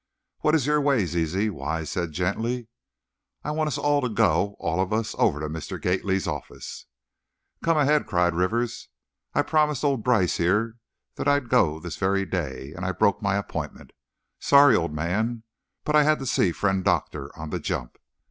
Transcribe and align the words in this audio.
"What 0.39 0.55
is 0.55 0.65
your 0.65 0.81
way, 0.81 1.05
Zizi?" 1.05 1.51
Wise 1.51 1.91
said, 1.91 2.11
gently. 2.11 2.67
"I 3.43 3.51
want 3.51 3.67
us 3.67 3.77
all 3.77 4.01
to 4.01 4.09
go 4.09 4.55
all 4.57 4.81
of 4.81 4.91
us, 4.91 5.13
over 5.19 5.39
to 5.39 5.47
Mr. 5.47 5.79
Gately's 5.79 6.25
office" 6.25 6.87
"Come 7.63 7.77
ahead!" 7.77 8.07
cried 8.07 8.33
Rivers; 8.33 8.89
"I 9.35 9.43
promised 9.43 9.83
old 9.83 10.03
Brice, 10.03 10.37
here, 10.37 10.77
that 11.17 11.27
I'd 11.27 11.49
go 11.49 11.79
this 11.79 11.97
very 11.97 12.25
day, 12.25 12.73
and 12.75 12.83
I 12.83 12.93
broke 12.93 13.21
my 13.21 13.35
appointment. 13.35 13.91
Sorry, 14.39 14.75
old 14.75 14.91
man, 14.91 15.43
but 15.83 15.95
I 15.95 16.01
had 16.01 16.17
to 16.17 16.25
see 16.25 16.51
Friend 16.51 16.83
Doctor, 16.83 17.29
on 17.37 17.51
the 17.51 17.59
jump. 17.59 17.97